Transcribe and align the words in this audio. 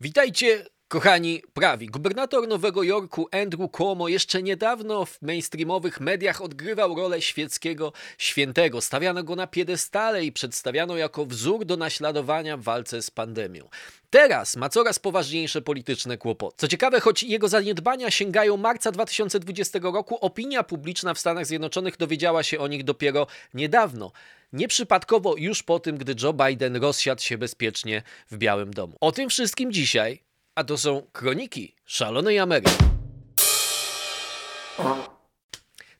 Witajcie, 0.00 0.64
kochani 0.88 1.42
prawi. 1.54 1.86
Gubernator 1.86 2.48
Nowego 2.48 2.82
Jorku 2.82 3.28
Andrew 3.32 3.70
Cuomo 3.70 4.08
jeszcze 4.08 4.42
niedawno 4.42 5.04
w 5.04 5.22
mainstreamowych 5.22 6.00
mediach 6.00 6.42
odgrywał 6.42 6.94
rolę 6.94 7.22
świeckiego 7.22 7.92
świętego. 8.18 8.80
Stawiano 8.80 9.24
go 9.24 9.36
na 9.36 9.46
piedestale 9.46 10.24
i 10.24 10.32
przedstawiano 10.32 10.96
jako 10.96 11.26
wzór 11.26 11.64
do 11.64 11.76
naśladowania 11.76 12.56
w 12.56 12.62
walce 12.62 13.02
z 13.02 13.10
pandemią. 13.10 13.68
Teraz 14.10 14.56
ma 14.56 14.68
coraz 14.68 14.98
poważniejsze 14.98 15.62
polityczne 15.62 16.18
kłopoty. 16.18 16.56
Co 16.58 16.68
ciekawe, 16.68 17.00
choć 17.00 17.22
jego 17.22 17.48
zaniedbania 17.48 18.10
sięgają 18.10 18.56
marca 18.56 18.92
2020 18.92 19.78
roku, 19.82 20.18
opinia 20.20 20.62
publiczna 20.62 21.14
w 21.14 21.18
Stanach 21.18 21.46
Zjednoczonych 21.46 21.96
dowiedziała 21.96 22.42
się 22.42 22.58
o 22.58 22.68
nich 22.68 22.84
dopiero 22.84 23.26
niedawno. 23.54 24.12
Nieprzypadkowo 24.52 25.34
już 25.36 25.62
po 25.62 25.78
tym, 25.78 25.98
gdy 25.98 26.14
Joe 26.22 26.32
Biden 26.32 26.76
rozsiadł 26.76 27.22
się 27.22 27.38
bezpiecznie 27.38 28.02
w 28.30 28.38
Białym 28.38 28.70
Domu. 28.70 28.96
O 29.00 29.12
tym 29.12 29.28
wszystkim 29.28 29.72
dzisiaj, 29.72 30.22
a 30.54 30.64
to 30.64 30.78
są 30.78 31.02
kroniki 31.12 31.74
szalonej 31.84 32.38
Ameryki. 32.38 32.97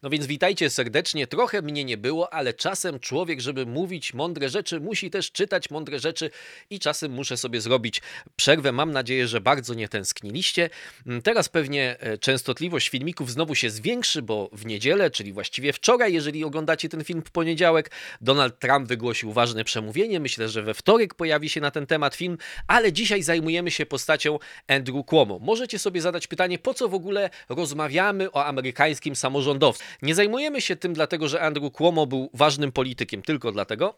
No 0.02 0.11
więc 0.11 0.27
witajcie 0.27 0.70
serdecznie. 0.70 1.27
Trochę 1.27 1.62
mnie 1.62 1.84
nie 1.84 1.97
było, 1.97 2.33
ale 2.33 2.55
czasem 2.55 3.01
człowiek, 3.01 3.41
żeby 3.41 3.66
mówić 3.66 4.15
mądre 4.15 4.48
rzeczy, 4.48 4.80
musi 4.80 5.11
też 5.11 5.33
czytać 5.33 5.71
mądre 5.71 5.98
rzeczy 5.98 6.30
i 6.71 6.80
czasem 6.80 7.12
muszę 7.12 7.37
sobie 7.37 7.61
zrobić 7.61 8.02
przerwę. 8.37 8.73
Mam 8.73 8.93
nadzieję, 8.93 9.29
że 9.29 9.41
bardzo 9.41 9.74
nie 9.74 9.88
tęskniliście. 9.88 10.71
Mm, 11.07 11.23
teraz 11.23 11.48
pewnie 11.48 11.97
e, 12.01 12.19
częstotliwość 12.19 12.88
filmików 12.88 13.30
znowu 13.30 13.55
się 13.55 13.71
zwiększy, 13.71 14.23
bo 14.23 14.51
w 14.52 14.66
niedzielę, 14.66 15.11
czyli 15.11 15.33
właściwie 15.33 15.73
wczoraj, 15.73 16.12
jeżeli 16.12 16.45
oglądacie 16.45 16.88
ten 16.88 17.05
film 17.05 17.23
w 17.23 17.30
poniedziałek, 17.30 17.91
Donald 18.21 18.59
Trump 18.59 18.88
wygłosił 18.88 19.33
ważne 19.33 19.65
przemówienie. 19.65 20.21
Myślę, 20.21 20.49
że 20.49 20.62
we 20.62 20.74
wtorek 20.74 21.15
pojawi 21.15 21.49
się 21.49 21.60
na 21.60 21.71
ten 21.71 21.87
temat 21.87 22.15
film, 22.15 22.38
ale 22.66 22.93
dzisiaj 22.93 23.23
zajmujemy 23.23 23.71
się 23.71 23.87
postacią 23.87 24.38
Andrew 24.69 25.07
Cuomo. 25.07 25.38
Możecie 25.38 25.79
sobie 25.79 26.01
zadać 26.01 26.27
pytanie, 26.27 26.59
po 26.59 26.74
co 26.74 26.88
w 26.88 26.95
ogóle 26.95 27.30
rozmawiamy 27.49 28.32
o 28.32 28.45
amerykańskim 28.45 29.16
samorządowcu? 29.16 29.88
Nie 30.03 30.15
zajmujemy 30.15 30.61
się 30.61 30.77
tym 30.77 30.93
dlatego, 30.93 31.29
że 31.29 31.41
Andrew 31.41 31.73
Cuomo 31.73 32.07
był 32.07 32.31
ważnym 32.35 32.73
politykiem, 32.73 33.23
tylko 33.23 33.53
dlatego, 33.53 33.95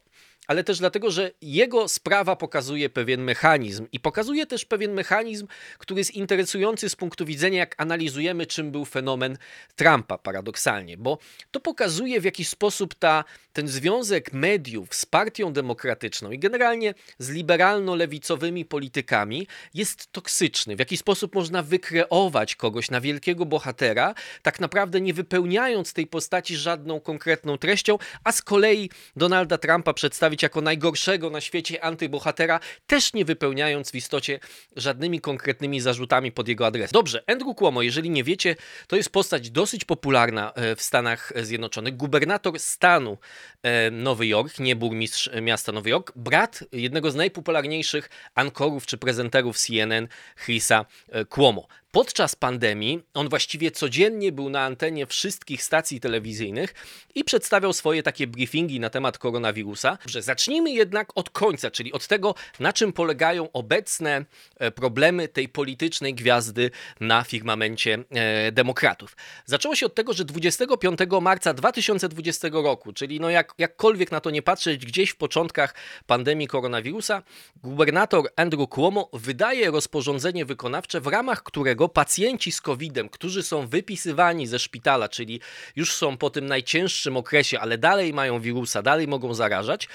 ale 0.47 0.65
też 0.65 0.79
dlatego, 0.79 1.11
że 1.11 1.31
jego 1.43 1.89
sprawa 1.89 2.37
pokazuje 2.37 2.91
pewien 2.91 3.23
mechanizm 3.23 3.87
i 3.93 4.01
pokazuje 4.01 4.47
też 4.47 4.65
pewien 4.65 4.93
mechanizm, 4.93 5.47
który 5.79 6.01
jest 6.01 6.11
interesujący 6.11 6.89
z 6.89 6.97
punktu 6.97 7.25
widzenia, 7.25 7.59
jak 7.59 7.75
analizujemy, 7.79 8.47
czym 8.47 8.71
był 8.71 8.85
fenomen 8.85 9.39
Trumpa, 9.77 10.19
paradoksalnie, 10.19 10.97
bo 10.97 11.19
to 11.51 11.61
pokazuje 11.61 12.21
w 12.21 12.25
jakiś 12.25 12.49
sposób 12.49 12.95
ta, 12.95 13.25
ten 13.53 13.69
związek 13.69 14.33
mediów 14.33 14.95
z 14.95 15.07
partią 15.07 15.53
demokratyczną 15.53 16.31
i 16.31 16.39
generalnie 16.39 16.95
z 17.19 17.31
liberalno-lewicowymi 17.31 18.65
politykami 18.65 19.47
jest 19.75 20.13
toksyczny. 20.13 20.77
W 20.77 20.79
jaki 20.79 20.97
sposób 20.97 21.35
można 21.35 21.63
wykreować 21.63 22.57
kogoś 22.57 22.91
na 22.91 23.01
wielkiego 23.01 23.47
bohatera, 23.47 24.15
tak 24.43 24.61
naprawdę 24.61 25.01
nie 25.01 25.15
wypełniając 25.15 25.80
tej 25.93 26.07
postaci 26.07 26.57
żadną 26.57 27.01
konkretną 27.01 27.59
treścią, 27.59 27.99
a 28.25 28.33
z 28.33 28.43
kolei 28.43 28.91
Donalda 29.17 29.59
Trumpa 29.59 29.95
przedstawić 29.95 30.43
jako 30.43 30.61
najgorszego 30.61 31.31
na 31.31 31.41
świecie 31.41 31.85
antybohatera, 31.85 32.61
też 32.87 33.13
nie 33.15 33.25
wypełniając 33.25 33.91
w 33.91 33.95
istocie 33.95 34.41
żadnymi 34.77 35.21
konkretnymi 35.21 35.81
zarzutami 35.81 36.33
pod 36.33 36.49
jego 36.49 36.67
adres. 36.67 36.93
Dobrze, 36.93 37.23
Andrew 37.27 37.57
Cuomo, 37.57 37.83
jeżeli 37.83 38.11
nie 38.11 38.25
wiecie, 38.25 38.57
to 38.87 38.97
jest 38.97 39.11
postać 39.11 39.51
dosyć 39.51 39.85
popularna 39.85 40.53
e, 40.55 40.77
w 40.77 40.83
Stanach 40.83 41.33
Zjednoczonych. 41.37 41.97
Gubernator 41.97 42.59
stanu 42.59 43.19
e, 43.63 43.91
Nowy 43.91 44.27
Jork, 44.27 44.59
nie 44.59 44.77
burmistrz 44.77 45.31
miasta 45.43 45.73
Nowy 45.73 45.91
Jork, 45.91 46.13
brat 46.17 46.65
jednego 46.73 47.11
z 47.11 47.15
najpopularniejszych 47.15 48.11
ankorów 48.35 48.87
czy 48.87 48.99
prezenterów 48.99 49.59
CNN, 49.59 50.09
Chrisa 50.37 50.87
e, 51.09 51.25
Cuomo. 51.25 51.69
Podczas 51.93 52.37
pandemii 52.37 53.03
on 53.15 53.29
właściwie 53.29 53.71
codziennie 53.71 54.33
był 54.33 54.51
na 54.51 54.61
antenie 54.61 55.07
wszystkich 55.07 55.63
stacji 55.63 56.01
telewizyjnych 56.01 56.75
i 57.15 57.25
przedstawiał 57.25 57.73
swoje 57.73 58.03
takie 58.03 58.27
briefingi 58.27 58.81
na 58.81 58.91
temat 58.91 59.19
koronawirusa. 59.19 59.99
Że 60.07 60.23
zacznijmy 60.23 60.71
jednak 60.71 61.09
od 61.15 61.31
końca, 61.31 61.71
czyli 61.71 61.93
od 61.93 62.07
tego, 62.07 62.35
na 62.61 62.73
czym 62.73 62.93
polegają 62.93 63.53
obecne 63.53 64.25
e, 64.59 64.71
problemy 64.71 65.29
tej 65.29 65.49
politycznej 65.49 66.15
gwiazdy 66.15 66.71
na 67.01 67.23
firmamencie 67.23 67.99
e, 68.11 68.53
demokratów. 68.53 69.17
Zaczęło 69.47 69.75
się 69.75 69.87
od 69.87 69.95
tego, 69.95 70.13
że 70.13 70.25
25 70.25 70.99
marca 71.21 71.55
2020 71.55 72.49
roku, 72.53 72.93
czyli 72.93 73.21
no 73.21 73.31
jak, 73.31 73.55
jakkolwiek 73.59 74.11
na 74.11 74.21
to 74.21 74.31
nie 74.31 74.43
patrzeć, 74.43 74.87
gdzieś 74.87 75.11
w 75.11 75.17
początkach 75.17 75.75
pandemii 76.07 76.47
koronawirusa, 76.47 77.23
gubernator 77.57 78.29
Andrew 78.37 78.69
Cuomo 78.69 79.09
wydaje 79.13 79.71
rozporządzenie 79.71 80.45
wykonawcze, 80.45 81.01
w 81.01 81.07
ramach 81.07 81.43
którego 81.43 81.80
którego 81.81 81.95
pacjenci 81.95 82.53
z 82.53 82.61
COVID-em, 82.61 83.09
którzy 83.09 83.43
są 83.43 83.67
wypisywani 83.67 84.47
ze 84.47 84.59
szpitala, 84.59 85.09
czyli 85.09 85.41
już 85.77 85.95
są 85.95 86.17
po 86.17 86.31
tym 86.31 86.47
najcięższym 86.47 87.17
okresie, 87.17 87.61
ale 87.61 87.79
dalej 87.79 88.13
mają 88.13 88.41
wirusa, 88.41 88.83
dalej 88.83 89.09
mogą 89.09 89.35
zarażać, 89.35 89.89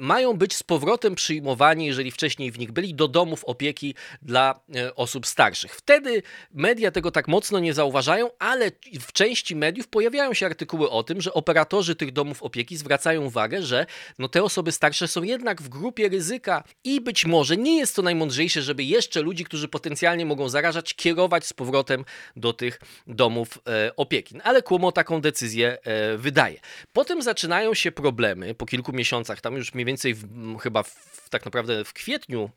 mają 0.00 0.32
być 0.34 0.56
z 0.56 0.62
powrotem 0.62 1.14
przyjmowani, 1.14 1.86
jeżeli 1.86 2.10
wcześniej 2.10 2.50
w 2.50 2.58
nich 2.58 2.72
byli, 2.72 2.94
do 2.94 3.08
domów 3.08 3.44
opieki 3.44 3.94
dla 4.22 4.60
e, 4.76 4.94
osób 4.94 5.26
starszych. 5.26 5.76
Wtedy 5.76 6.22
media 6.54 6.90
tego 6.90 7.10
tak 7.10 7.28
mocno 7.28 7.60
nie 7.60 7.74
zauważają, 7.74 8.30
ale 8.38 8.70
w 9.00 9.12
części 9.12 9.56
mediów 9.56 9.88
pojawiają 9.88 10.34
się 10.34 10.46
artykuły 10.46 10.90
o 10.90 11.02
tym, 11.02 11.20
że 11.20 11.32
operatorzy 11.32 11.94
tych 11.94 12.12
domów 12.12 12.42
opieki 12.42 12.76
zwracają 12.76 13.24
uwagę, 13.24 13.62
że 13.62 13.86
no 14.18 14.28
te 14.28 14.42
osoby 14.42 14.72
starsze 14.72 15.08
są 15.08 15.22
jednak 15.22 15.62
w 15.62 15.68
grupie 15.68 16.08
ryzyka 16.08 16.64
i 16.84 17.00
być 17.00 17.26
może 17.26 17.56
nie 17.56 17.78
jest 17.78 17.96
to 17.96 18.02
najmądrzejsze, 18.02 18.62
żeby 18.62 18.84
jeszcze 18.84 19.22
ludzi, 19.22 19.44
którzy 19.44 19.68
potencjalnie 19.68 20.26
mogą 20.26 20.48
zarażać, 20.48 20.94
kierować 20.94 21.13
z 21.42 21.52
powrotem 21.52 22.04
do 22.36 22.52
tych 22.52 22.80
domów 23.06 23.58
e, 23.66 23.96
opieki. 23.96 24.40
Ale 24.44 24.62
Cuomo 24.62 24.92
taką 24.92 25.20
decyzję 25.20 25.78
e, 25.84 26.16
wydaje. 26.16 26.60
Potem 26.92 27.22
zaczynają 27.22 27.74
się 27.74 27.92
problemy 27.92 28.54
po 28.54 28.66
kilku 28.66 28.92
miesiącach, 28.92 29.40
tam 29.40 29.56
już 29.56 29.74
mniej 29.74 29.84
więcej 29.84 30.14
w, 30.14 30.58
chyba 30.58 30.82
w, 30.82 31.28
tak 31.30 31.44
naprawdę 31.44 31.84
w 31.84 31.92
kwietniu 31.92 32.50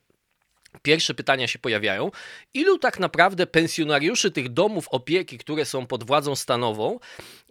Pierwsze 0.82 1.14
pytania 1.14 1.48
się 1.48 1.58
pojawiają. 1.58 2.10
Ilu 2.54 2.78
tak 2.78 2.98
naprawdę 2.98 3.46
pensjonariuszy 3.46 4.30
tych 4.30 4.48
domów 4.48 4.88
opieki, 4.88 5.38
które 5.38 5.64
są 5.64 5.86
pod 5.86 6.04
władzą 6.04 6.36
stanową, 6.36 6.98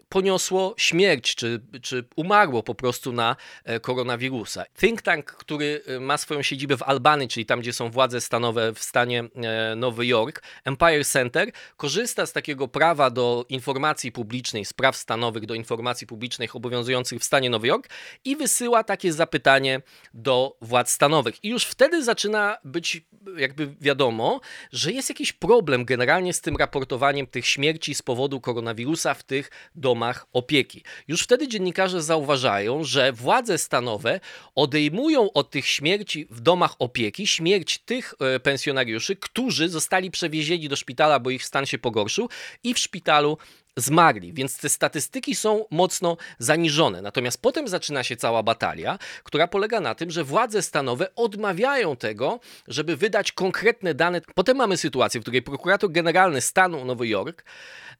poniosło 0.09 0.75
śmierć, 0.78 1.35
czy, 1.35 1.62
czy 1.81 2.03
umarło 2.16 2.63
po 2.63 2.75
prostu 2.75 3.12
na 3.12 3.35
e, 3.63 3.79
koronawirusa. 3.79 4.66
Think 4.79 5.01
tank, 5.01 5.25
który 5.25 5.81
e, 5.88 6.00
ma 6.00 6.18
swoją 6.18 6.41
siedzibę 6.41 6.78
w 6.78 6.84
Albanii, 6.84 7.28
czyli 7.28 7.45
tam, 7.45 7.59
gdzie 7.59 7.73
są 7.73 7.91
władze 7.91 8.22
stanowe 8.22 8.73
w 8.73 8.79
stanie 8.79 9.23
e, 9.35 9.75
Nowy 9.75 10.06
Jork, 10.06 10.44
Empire 10.66 11.06
Center, 11.06 11.51
korzysta 11.78 12.25
z 12.25 12.34
takiego 12.34 12.68
prawa 12.68 13.09
do 13.09 13.45
informacji 13.50 14.12
publicznej, 14.12 14.66
spraw 14.66 14.95
stanowych 14.97 15.45
do 15.45 15.53
informacji 15.53 16.07
publicznej 16.07 16.50
obowiązujących 16.53 17.19
w 17.19 17.24
stanie 17.24 17.50
Nowy 17.50 17.68
Jork 17.68 17.89
i 18.25 18.35
wysyła 18.35 18.84
takie 18.84 19.13
zapytanie 19.13 19.81
do 20.13 20.57
władz 20.62 20.91
stanowych. 20.91 21.44
I 21.44 21.50
już 21.50 21.66
wtedy 21.66 22.03
zaczyna 22.03 22.57
być 22.63 23.01
jakby 23.38 23.75
wiadomo, 23.81 24.41
że 24.72 24.91
jest 24.91 25.09
jakiś 25.09 25.34
problem 25.34 25.85
generalnie 25.85 26.34
z 26.34 26.41
tym 26.41 26.56
raportowaniem 26.56 27.28
tych 27.28 27.47
śmierci 27.47 27.95
z 27.95 28.01
powodu 28.01 28.41
koronawirusa 28.41 29.13
w 29.13 29.24
tych 29.24 29.51
domach 29.75 29.97
domach 29.97 30.28
opieki. 30.34 30.84
Już 31.08 31.22
wtedy 31.22 31.47
dziennikarze 31.47 32.02
zauważają, 32.02 32.84
że 32.84 33.13
władze 33.13 33.58
stanowe 33.58 34.19
odejmują 34.56 35.34
od 35.34 35.50
tych 35.50 35.68
śmierci 35.68 36.28
w 36.30 36.41
domach 36.41 36.75
opieki 36.80 37.28
śmierć 37.28 37.78
tych 37.78 38.13
e, 38.19 38.40
pensjonariuszy, 38.40 39.16
którzy 39.16 39.69
zostali 39.69 40.12
przewiezieni 40.12 40.69
do 40.69 40.75
szpitala, 40.75 41.19
bo 41.19 41.30
ich 41.30 41.46
stan 41.46 41.66
się 41.66 41.78
pogorszył 41.78 42.30
i 42.63 42.74
w 42.74 42.80
szpitalu 42.80 43.38
zmarli, 43.78 44.34
więc 44.34 44.58
te 44.58 44.70
statystyki 44.70 45.36
są 45.36 45.66
mocno 45.72 46.18
zaniżone. 46.40 47.02
Natomiast 47.02 47.42
potem 47.42 47.68
zaczyna 47.68 48.04
się 48.04 48.16
cała 48.16 48.44
batalia, 48.44 49.00
która 49.24 49.48
polega 49.48 49.80
na 49.80 49.96
tym, 49.96 50.12
że 50.12 50.24
władze 50.24 50.62
stanowe 50.62 51.16
odmawiają 51.16 51.96
tego, 51.96 52.40
żeby 52.68 52.98
wydać 52.98 53.32
konkretne 53.32 53.94
dane. 53.94 54.22
Potem 54.36 54.58
mamy 54.58 54.78
sytuację, 54.78 55.20
w 55.20 55.24
której 55.24 55.42
prokurator 55.42 55.92
generalny 55.92 56.42
stanu 56.42 56.86
Nowy 56.86 57.07
Jork 57.07 57.44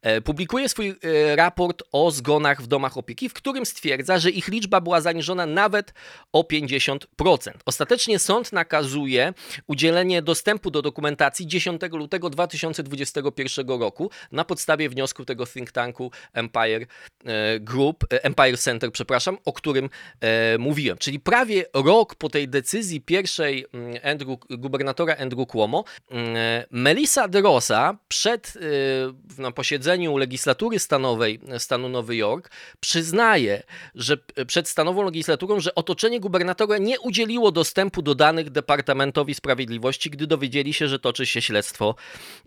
e, 0.02 0.20
publikuje 0.20 0.68
swój 0.68 0.88
e, 0.88 1.36
raport 1.36 1.82
o 1.92 2.10
zgonach 2.10 2.62
w 2.62 2.66
domach 2.66 2.96
opieki, 2.96 3.28
w 3.28 3.34
którym 3.34 3.66
stwierdza, 3.66 4.18
że 4.18 4.30
ich 4.30 4.48
liczba 4.48 4.80
była 4.80 5.00
zaniżona 5.00 5.46
nawet 5.46 5.94
o 6.32 6.42
50%. 6.42 6.98
Ostatecznie 7.66 8.18
sąd 8.18 8.52
nakazuje 8.52 9.34
udzielenie 9.66 10.22
dostępu 10.22 10.70
do 10.70 10.82
dokumentacji 10.82 11.46
10 11.46 11.80
lutego 11.92 12.30
2021 12.30 13.68
roku 13.68 14.10
na 14.32 14.44
podstawie 14.44 14.88
wniosku 14.88 15.24
tego 15.24 15.46
think 15.46 15.67
think 15.68 15.72
tanku 15.72 16.10
Empire 16.32 16.86
Group, 17.60 18.04
Empire 18.10 18.58
Center, 18.58 18.92
przepraszam, 18.92 19.38
o 19.44 19.52
którym 19.52 19.90
mówiłem. 20.58 20.98
Czyli 20.98 21.20
prawie 21.20 21.64
rok 21.74 22.14
po 22.14 22.28
tej 22.28 22.48
decyzji 22.48 23.00
pierwszej 23.00 23.66
mm, 23.72 23.94
Andrew, 24.04 24.38
gubernatora 24.50 25.16
Andrew 25.16 25.48
Cuomo, 25.48 25.84
mm, 26.10 26.36
Melissa 26.70 27.28
DeRosa 27.28 27.96
przed 28.08 28.54
na 29.38 29.50
posiedzeniu 29.50 30.16
legislatury 30.16 30.78
stanowej 30.78 31.40
stanu 31.58 31.88
Nowy 31.88 32.16
Jork 32.16 32.50
przyznaje, 32.80 33.62
że 33.94 34.16
przed 34.46 34.68
stanową 34.68 35.02
legislaturą, 35.02 35.60
że 35.60 35.74
otoczenie 35.74 36.20
gubernatora 36.20 36.78
nie 36.78 37.00
udzieliło 37.00 37.52
dostępu 37.52 38.02
do 38.02 38.14
danych 38.14 38.50
Departamentowi 38.50 39.34
Sprawiedliwości, 39.34 40.10
gdy 40.10 40.26
dowiedzieli 40.26 40.74
się, 40.74 40.88
że 40.88 40.98
toczy 40.98 41.26
się 41.26 41.42
śledztwo 41.42 41.94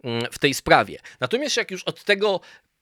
mm, 0.03 0.23
w 0.31 0.39
tej 0.39 0.53
sprawie. 0.53 0.99
Natomiast 1.19 1.57
jak 1.57 1.71
już 1.71 1.83
od 1.83 2.03
tego 2.03 2.39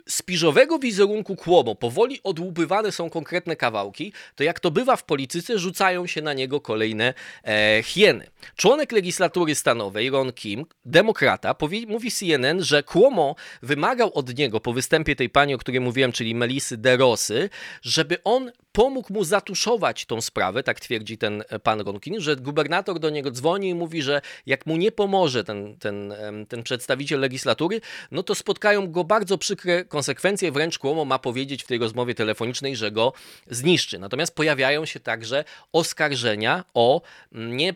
spiżowego 0.09 0.79
wizerunku 0.79 1.35
Kłomo 1.35 1.75
powoli 1.75 2.19
odłupywane 2.23 2.91
są 2.91 3.09
konkretne 3.09 3.55
kawałki, 3.55 4.13
to 4.35 4.43
jak 4.43 4.59
to 4.59 4.71
bywa 4.71 4.95
w 4.95 5.03
polityce, 5.03 5.59
rzucają 5.59 6.07
się 6.07 6.21
na 6.21 6.33
niego 6.33 6.61
kolejne 6.61 7.13
e, 7.43 7.83
hieny. 7.83 8.27
Członek 8.55 8.91
legislatury 8.91 9.55
stanowej, 9.55 10.09
Ron 10.09 10.33
Kim, 10.33 10.65
demokrata, 10.85 11.53
powie, 11.53 11.85
mówi 11.87 12.11
CNN, 12.11 12.63
że 12.63 12.83
Kłomo 12.83 13.35
wymagał 13.61 14.11
od 14.13 14.37
niego 14.37 14.59
po 14.59 14.73
występie 14.73 15.15
tej 15.15 15.29
pani, 15.29 15.53
o 15.53 15.57
której 15.57 15.81
mówiłem, 15.81 16.11
czyli 16.11 16.35
Melisy 16.35 16.77
de 16.77 16.97
Rosy, 16.97 17.49
żeby 17.81 18.23
on 18.23 18.51
pomógł 18.79 19.13
mu 19.13 19.23
zatuszować 19.23 20.05
tą 20.05 20.21
sprawę, 20.21 20.63
tak 20.63 20.79
twierdzi 20.79 21.17
ten 21.17 21.43
e, 21.49 21.59
pan 21.59 21.81
Ronkin, 21.81 22.21
że 22.21 22.35
gubernator 22.35 22.99
do 22.99 23.09
niego 23.09 23.31
dzwoni 23.31 23.69
i 23.69 23.75
mówi, 23.75 24.01
że 24.01 24.21
jak 24.45 24.65
mu 24.65 24.77
nie 24.77 24.91
pomoże 24.91 25.43
ten, 25.43 25.77
ten, 25.77 26.13
ten 26.49 26.63
przedstawiciel 26.63 27.19
legislatury, 27.19 27.81
no 28.11 28.23
to 28.23 28.35
spotkają 28.35 28.91
go 28.91 29.03
bardzo 29.03 29.37
przykre 29.37 29.85
konsekwencje, 29.85 30.51
wręcz 30.51 30.77
Cuomo 30.77 31.05
ma 31.05 31.19
powiedzieć 31.19 31.63
w 31.63 31.67
tej 31.67 31.79
rozmowie 31.79 32.15
telefonicznej, 32.15 32.75
że 32.75 32.91
go 32.91 33.13
zniszczy. 33.49 33.99
Natomiast 33.99 34.35
pojawiają 34.35 34.85
się 34.85 34.99
także 34.99 35.43
oskarżenia 35.73 36.63
o 36.73 37.01
nie 37.31 37.73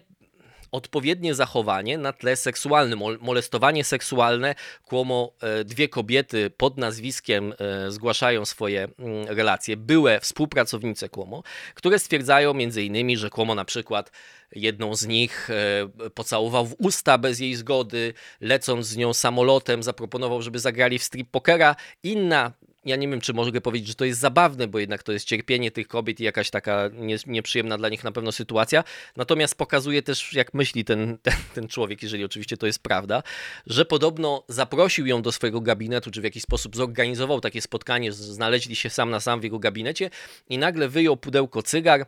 odpowiednie 0.73 1.35
zachowanie 1.35 1.97
na 1.97 2.13
tle 2.13 2.35
seksualnym, 2.35 2.99
molestowanie 3.21 3.83
seksualne. 3.83 4.55
Kłomo 4.85 5.33
e, 5.41 5.63
dwie 5.63 5.89
kobiety 5.89 6.49
pod 6.49 6.77
nazwiskiem 6.77 7.53
e, 7.59 7.91
zgłaszają 7.91 8.45
swoje 8.45 8.87
mm, 8.99 9.27
relacje, 9.27 9.77
były 9.77 10.19
współpracownice 10.19 11.09
Kłomo, 11.09 11.43
które 11.75 11.99
stwierdzają 11.99 12.53
między 12.53 12.83
innymi, 12.83 13.17
że 13.17 13.29
Kłomo 13.29 13.55
na 13.55 13.65
przykład 13.65 14.11
jedną 14.55 14.95
z 14.95 15.05
nich 15.05 15.49
e, 15.49 16.09
pocałował 16.09 16.65
w 16.65 16.75
usta 16.77 17.17
bez 17.17 17.39
jej 17.39 17.55
zgody, 17.55 18.13
lecąc 18.41 18.87
z 18.87 18.97
nią 18.97 19.13
samolotem, 19.13 19.83
zaproponował, 19.83 20.41
żeby 20.41 20.59
zagrali 20.59 20.99
w 20.99 21.03
strip 21.03 21.31
pokera. 21.31 21.75
Inna 22.03 22.51
ja 22.85 22.95
nie 22.95 23.07
wiem, 23.07 23.21
czy 23.21 23.33
mogę 23.33 23.61
powiedzieć, 23.61 23.87
że 23.87 23.95
to 23.95 24.05
jest 24.05 24.19
zabawne, 24.19 24.67
bo 24.67 24.79
jednak 24.79 25.03
to 25.03 25.11
jest 25.11 25.25
cierpienie 25.25 25.71
tych 25.71 25.87
kobiet 25.87 26.19
i 26.19 26.23
jakaś 26.23 26.49
taka 26.49 26.89
nie, 26.93 27.17
nieprzyjemna 27.27 27.77
dla 27.77 27.89
nich 27.89 28.03
na 28.03 28.11
pewno 28.11 28.31
sytuacja. 28.31 28.83
Natomiast 29.17 29.55
pokazuje 29.55 30.01
też, 30.01 30.33
jak 30.33 30.53
myśli 30.53 30.85
ten, 30.85 31.17
ten, 31.21 31.33
ten 31.53 31.67
człowiek, 31.67 32.03
jeżeli 32.03 32.23
oczywiście 32.23 32.57
to 32.57 32.65
jest 32.65 32.83
prawda, 32.83 33.23
że 33.67 33.85
podobno 33.85 34.43
zaprosił 34.47 35.05
ją 35.05 35.21
do 35.21 35.31
swojego 35.31 35.61
gabinetu, 35.61 36.11
czy 36.11 36.21
w 36.21 36.23
jakiś 36.23 36.43
sposób 36.43 36.75
zorganizował 36.75 37.41
takie 37.41 37.61
spotkanie, 37.61 38.11
znaleźli 38.11 38.75
się 38.75 38.89
sam 38.89 39.09
na 39.09 39.19
sam 39.19 39.39
w 39.39 39.43
jego 39.43 39.59
gabinecie 39.59 40.09
i 40.49 40.57
nagle 40.57 40.89
wyjął 40.89 41.17
pudełko 41.17 41.63
cygar 41.63 42.05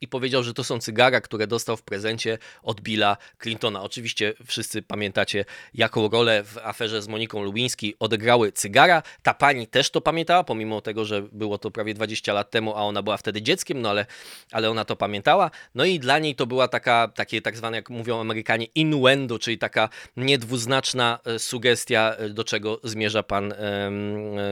i 0.00 0.08
powiedział, 0.08 0.42
że 0.42 0.54
to 0.54 0.64
są 0.64 0.78
cygara, 0.78 1.20
które 1.20 1.46
dostał 1.46 1.76
w 1.76 1.82
prezencie 1.82 2.38
od 2.62 2.80
Billa 2.80 3.16
Clintona. 3.42 3.82
Oczywiście 3.82 4.34
wszyscy 4.46 4.82
pamiętacie, 4.82 5.44
jaką 5.74 6.08
rolę 6.08 6.44
w 6.44 6.58
aferze 6.58 7.02
z 7.02 7.08
Moniką 7.08 7.42
Lubiński 7.42 7.94
odegrały 7.98 8.52
cygara. 8.52 9.02
Ta 9.22 9.34
pani 9.34 9.66
też 9.66 9.90
to 9.90 10.00
pamiętała, 10.00 10.44
pomimo 10.44 10.80
tego, 10.80 11.04
że 11.04 11.22
było 11.22 11.58
to 11.58 11.70
prawie 11.70 11.94
20 11.94 12.32
lat 12.32 12.50
temu, 12.50 12.76
a 12.76 12.82
ona 12.82 13.02
była 13.02 13.16
wtedy 13.16 13.42
dzieckiem, 13.42 13.80
no 13.80 13.90
ale, 13.90 14.06
ale 14.52 14.70
ona 14.70 14.84
to 14.84 14.96
pamiętała. 14.96 15.50
No 15.74 15.84
i 15.84 15.98
dla 15.98 16.18
niej 16.18 16.34
to 16.34 16.46
była 16.46 16.68
taka, 16.68 17.08
takie 17.14 17.42
tak 17.42 17.56
zwane, 17.56 17.76
jak 17.76 17.90
mówią 17.90 18.20
Amerykanie, 18.20 18.66
innuendo, 18.74 19.38
czyli 19.38 19.58
taka 19.58 19.88
niedwuznaczna 20.16 21.18
e, 21.24 21.38
sugestia, 21.38 22.14
e, 22.18 22.28
do 22.28 22.44
czego 22.44 22.80
zmierza 22.84 23.22
pan 23.22 23.54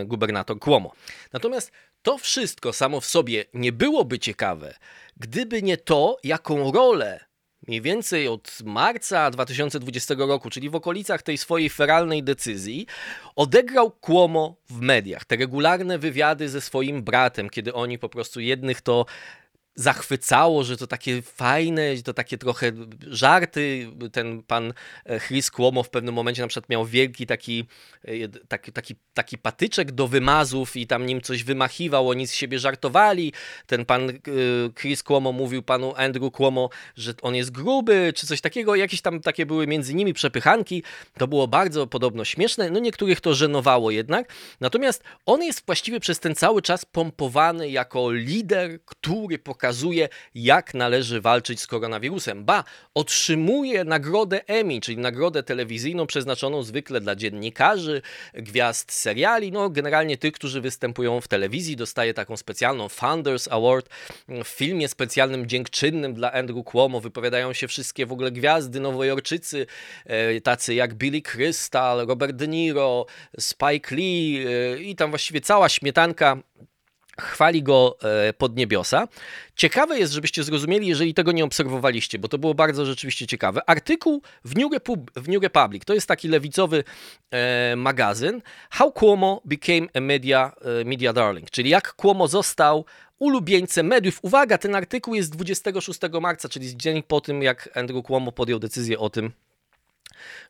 gubernator 0.04 0.58
Cuomo. 0.58 0.92
Natomiast 1.32 1.72
to 2.02 2.18
wszystko 2.18 2.72
samo 2.72 3.00
w 3.00 3.06
sobie 3.06 3.44
nie 3.54 3.72
byłoby 3.72 4.18
ciekawe, 4.18 4.74
gdyby 5.16 5.62
nie 5.62 5.76
to, 5.76 6.16
jaką 6.24 6.72
rolę 6.72 7.30
mniej 7.68 7.82
więcej 7.82 8.28
od 8.28 8.58
marca 8.64 9.30
2020 9.30 10.14
roku, 10.18 10.50
czyli 10.50 10.70
w 10.70 10.74
okolicach 10.74 11.22
tej 11.22 11.38
swojej 11.38 11.70
feralnej 11.70 12.22
decyzji, 12.22 12.86
odegrał 13.36 13.90
Cuomo 14.00 14.56
w 14.70 14.80
mediach. 14.80 15.24
Te 15.24 15.36
regularne 15.36 15.98
wywiady 15.98 16.48
ze 16.48 16.60
swoim 16.60 17.02
bratem, 17.02 17.50
kiedy 17.50 17.74
oni 17.74 17.98
po 17.98 18.08
prostu 18.08 18.40
jednych 18.40 18.80
to 18.80 19.06
zachwycało, 19.74 20.64
że 20.64 20.76
to 20.76 20.86
takie 20.86 21.22
fajne, 21.22 22.02
to 22.04 22.14
takie 22.14 22.38
trochę 22.38 22.72
żarty. 23.06 23.88
Ten 24.12 24.42
pan 24.42 24.72
e, 25.04 25.20
Chris 25.20 25.50
Cuomo 25.50 25.82
w 25.82 25.90
pewnym 25.90 26.14
momencie 26.14 26.42
na 26.42 26.48
przykład 26.48 26.68
miał 26.68 26.86
wielki 26.86 27.26
taki, 27.26 27.64
e, 28.04 28.28
taki, 28.48 28.72
taki, 28.72 28.94
taki 29.14 29.38
patyczek 29.38 29.92
do 29.92 30.08
wymazów 30.08 30.76
i 30.76 30.86
tam 30.86 31.06
nim 31.06 31.20
coś 31.20 31.44
wymachiwał, 31.44 32.08
oni 32.08 32.26
z 32.26 32.34
siebie 32.34 32.58
żartowali. 32.58 33.32
Ten 33.66 33.84
pan 33.84 34.10
e, 34.10 34.12
Chris 34.80 35.02
Cuomo 35.02 35.32
mówił 35.32 35.62
panu 35.62 35.94
Andrew 35.96 36.32
Cuomo, 36.32 36.70
że 36.96 37.14
on 37.22 37.34
jest 37.34 37.50
gruby, 37.50 38.12
czy 38.16 38.26
coś 38.26 38.40
takiego. 38.40 38.74
Jakieś 38.74 39.00
tam 39.02 39.20
takie 39.20 39.46
były 39.46 39.66
między 39.66 39.94
nimi 39.94 40.12
przepychanki. 40.12 40.82
To 41.18 41.28
było 41.28 41.48
bardzo 41.48 41.86
podobno 41.86 42.24
śmieszne. 42.24 42.70
No 42.70 42.78
niektórych 42.78 43.20
to 43.20 43.34
żenowało 43.34 43.90
jednak. 43.90 44.32
Natomiast 44.60 45.04
on 45.26 45.42
jest 45.42 45.66
właściwie 45.66 46.00
przez 46.00 46.20
ten 46.20 46.34
cały 46.34 46.62
czas 46.62 46.84
pompowany 46.84 47.70
jako 47.70 48.12
lider, 48.12 48.84
który 48.84 49.38
pokazuje 49.38 49.59
pokazuje, 49.60 50.08
jak 50.34 50.74
należy 50.74 51.20
walczyć 51.20 51.60
z 51.60 51.66
koronawirusem. 51.66 52.44
Ba, 52.44 52.64
otrzymuje 52.94 53.84
nagrodę 53.84 54.40
Emmy, 54.46 54.80
czyli 54.80 54.98
nagrodę 54.98 55.42
telewizyjną 55.42 56.06
przeznaczoną 56.06 56.62
zwykle 56.62 57.00
dla 57.00 57.16
dziennikarzy, 57.16 58.02
gwiazd 58.34 58.92
seriali, 58.92 59.52
no 59.52 59.70
generalnie 59.70 60.16
tych, 60.16 60.32
którzy 60.32 60.60
występują 60.60 61.20
w 61.20 61.28
telewizji. 61.28 61.76
Dostaje 61.76 62.14
taką 62.14 62.36
specjalną 62.36 62.88
Founders 62.88 63.48
Award. 63.48 63.88
W 64.28 64.48
filmie 64.48 64.88
specjalnym 64.88 65.46
dziękczynnym 65.46 66.14
dla 66.14 66.32
Andrew 66.32 66.64
Cuomo 66.64 67.00
wypowiadają 67.00 67.52
się 67.52 67.68
wszystkie 67.68 68.06
w 68.06 68.12
ogóle 68.12 68.30
gwiazdy 68.32 68.80
nowojorczycy, 68.80 69.66
e, 70.06 70.40
tacy 70.40 70.74
jak 70.74 70.94
Billy 70.94 71.22
Crystal, 71.22 72.06
Robert 72.06 72.36
De 72.36 72.48
Niro, 72.48 73.06
Spike 73.40 73.94
Lee 73.94 74.44
e, 74.46 74.82
i 74.82 74.96
tam 74.96 75.10
właściwie 75.10 75.40
cała 75.40 75.68
śmietanka 75.68 76.36
chwali 77.20 77.62
go 77.62 77.96
e, 78.02 78.32
pod 78.32 78.56
niebiosa. 78.56 79.08
Ciekawe 79.56 79.98
jest, 79.98 80.12
żebyście 80.12 80.44
zrozumieli, 80.44 80.86
jeżeli 80.86 81.14
tego 81.14 81.32
nie 81.32 81.44
obserwowaliście, 81.44 82.18
bo 82.18 82.28
to 82.28 82.38
było 82.38 82.54
bardzo 82.54 82.86
rzeczywiście 82.86 83.26
ciekawe. 83.26 83.60
Artykuł 83.66 84.22
w 84.44 84.56
New, 84.56 84.72
Repub 84.72 85.10
w 85.16 85.28
New 85.28 85.42
Republic, 85.42 85.84
to 85.84 85.94
jest 85.94 86.06
taki 86.06 86.28
lewicowy 86.28 86.84
e, 87.30 87.76
magazyn, 87.76 88.42
How 88.70 88.92
Cuomo 88.92 89.42
Became 89.44 89.86
a 89.94 90.00
Media, 90.00 90.52
e, 90.80 90.84
media 90.84 91.12
Darling, 91.12 91.50
czyli 91.50 91.70
jak 91.70 91.94
Cuomo 91.96 92.28
został 92.28 92.84
ulubieńcem 93.18 93.86
mediów. 93.86 94.18
Uwaga, 94.22 94.58
ten 94.58 94.74
artykuł 94.74 95.14
jest 95.14 95.32
26 95.36 96.00
marca, 96.20 96.48
czyli 96.48 96.76
dzień 96.76 97.02
po 97.02 97.20
tym, 97.20 97.42
jak 97.42 97.76
Andrew 97.76 98.06
Cuomo 98.06 98.32
podjął 98.32 98.58
decyzję 98.58 98.98
o 98.98 99.10
tym, 99.10 99.32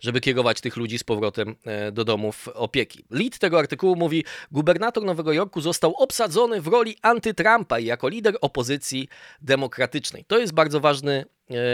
żeby 0.00 0.20
kierować 0.20 0.61
tych 0.61 0.76
ludzi 0.76 0.99
z 0.99 1.05
powrotem 1.05 1.56
e, 1.64 1.93
do 1.93 2.05
domów 2.05 2.48
opieki. 2.48 3.05
Lead 3.10 3.39
tego 3.39 3.58
artykułu 3.58 3.96
mówi, 3.96 4.24
gubernator 4.50 5.05
Nowego 5.05 5.32
Jorku 5.32 5.60
został 5.60 5.94
obsadzony 5.96 6.60
w 6.60 6.67
roli 6.67 6.96
antytrumpa 7.03 7.79
i 7.79 7.84
jako 7.84 8.08
lider 8.08 8.36
opozycji 8.41 9.08
demokratycznej. 9.41 10.24
To 10.24 10.39
jest 10.39 10.53
bardzo 10.53 10.81
ważny 10.81 11.24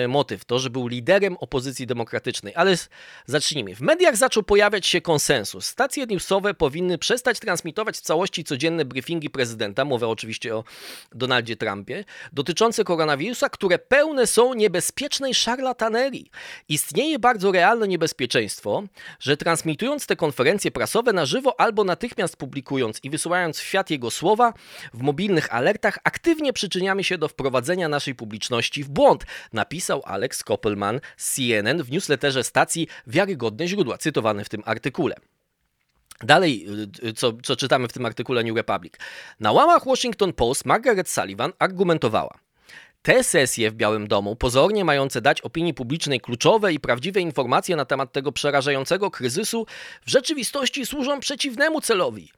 motyw, 0.09 0.45
to, 0.45 0.59
że 0.59 0.71
był 0.71 0.87
liderem 0.89 1.37
opozycji 1.37 1.87
demokratycznej. 1.87 2.53
Ale 2.57 2.77
zacznijmy. 3.27 3.75
W 3.75 3.81
mediach 3.81 4.17
zaczął 4.17 4.43
pojawiać 4.43 4.87
się 4.87 5.01
konsensus. 5.01 5.67
Stacje 5.67 6.07
newsowe 6.07 6.55
powinny 6.55 6.99
przestać 6.99 7.41
transmitować 7.41 7.97
w 7.97 8.01
całości 8.01 8.45
codzienne 8.45 8.85
briefingi 8.85 9.31
prezydenta, 9.31 9.85
mówię 9.85 10.09
oczywiście 10.09 10.57
o 10.57 10.65
Donaldzie 11.13 11.57
Trumpie, 11.57 12.05
dotyczące 12.33 12.85
koronawirusa, 12.85 13.49
które 13.49 13.79
pełne 13.79 14.27
są 14.27 14.55
niebezpiecznej 14.55 15.35
szarlatanerii. 15.35 16.31
Istnieje 16.69 17.19
bardzo 17.19 17.53
realne 17.53 17.89
niebezpieczeństwo, 17.89 18.83
że 19.21 19.37
transmitując 19.37 20.07
te 20.07 20.17
konferencje 20.17 20.71
prasowe 20.71 21.13
na 21.13 21.27
żywo 21.27 21.61
albo 21.61 21.85
natychmiast 21.85 22.37
publikując 22.37 23.01
i 23.03 23.11
wysyłając 23.11 23.59
w 23.59 23.63
świat 23.63 23.91
jego 23.91 24.11
słowa 24.11 24.53
w 24.95 25.03
mobilnych 25.03 25.55
alertach, 25.55 25.99
aktywnie 26.05 26.53
przyczyniamy 26.53 27.05
się 27.05 27.19
do 27.19 27.29
wprowadzenia 27.29 27.89
naszej 27.89 28.15
publiczności 28.15 28.85
w 28.85 28.89
błąd. 28.89 29.25
Na 29.53 29.66
napisał 29.67 30.03
Alex 30.05 30.45
Koppelman 30.45 31.01
z 31.17 31.35
CNN 31.35 31.83
w 31.83 31.91
newsletterze 31.91 32.45
stacji 32.45 32.89
Wiarygodne 33.07 33.69
źródła, 33.69 33.99
cytowany 33.99 34.45
w 34.45 34.49
tym 34.49 34.63
artykule. 34.65 35.15
Dalej, 36.23 36.67
y, 37.05 37.13
co, 37.13 37.33
co 37.43 37.57
czytamy 37.57 37.89
w 37.89 37.93
tym 37.93 38.07
artykule 38.07 38.45
New 38.45 38.57
Republic. 38.57 38.95
Na 39.41 39.53
łamach 39.53 39.87
Washington 39.87 40.33
Post 40.33 40.65
Margaret 40.65 41.09
Sullivan 41.09 41.53
argumentowała. 41.59 42.39
te 43.03 43.25
sesje 43.25 43.71
w 43.71 43.75
Białym 43.75 44.09
Domu, 44.09 44.37
pozornie 44.37 44.85
mające 44.85 45.21
dać 45.21 45.41
opinii 45.41 45.75
publicznej 45.75 46.21
kluczowe 46.21 46.73
i 46.73 46.81
prawdziwe 46.81 47.21
informacje 47.21 47.77
na 47.77 47.85
temat 47.85 48.13
tego 48.13 48.33
przerażającego 48.33 49.11
kryzysu, 49.11 49.67
w 50.07 50.11
rzeczywistości 50.11 50.87
służą 50.87 51.21
przeciwnemu 51.21 51.81
celowi. 51.81 52.31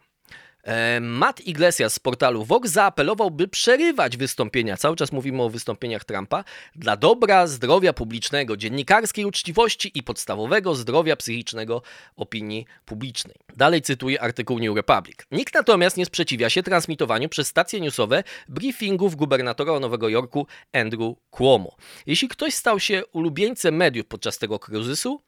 E, 0.65 1.01
Matt 1.01 1.41
Iglesias 1.41 1.95
z 1.95 1.99
portalu 1.99 2.45
Vox 2.45 2.71
zaapelował, 2.71 3.31
by 3.31 3.49
przerywać 3.49 4.17
wystąpienia, 4.17 4.77
cały 4.77 4.97
czas 4.97 5.13
mówimy 5.13 5.43
o 5.43 5.51
wystąpieniach 5.51 6.05
Trumpa, 6.05 6.45
dla 6.77 6.97
dobra 6.97 7.47
zdrowia 7.47 7.93
publicznego, 7.93 8.57
dziennikarskiej 8.57 9.25
uczciwości 9.25 9.91
i 9.95 10.03
podstawowego 10.03 10.75
zdrowia 10.75 11.17
psychicznego 11.17 11.83
opinii 12.17 12.67
publicznej. 12.85 13.37
Dalej 13.57 13.83
cytuję 13.83 14.23
artykuł 14.23 14.59
New 14.59 14.77
Republic. 14.77 15.17
Nikt 15.31 15.55
natomiast 15.55 15.97
nie 15.97 16.07
sprzeciwia 16.07 16.51
się 16.51 16.63
transmitowaniu 16.63 17.29
przez 17.29 17.49
stacje 17.49 17.81
newsowe 17.81 18.25
briefingów 18.49 19.17
gubernatora 19.17 19.81
Nowego 19.81 20.09
Jorku 20.09 20.47
Andrew 20.73 21.15
Cuomo. 21.31 21.77
Jeśli 22.07 22.29
ktoś 22.29 22.55
stał 22.55 22.81
się 22.81 23.03
ulubieńcem 23.13 23.77
mediów 23.77 24.07
podczas 24.07 24.39
tego 24.39 24.59
kryzysu, 24.59 25.23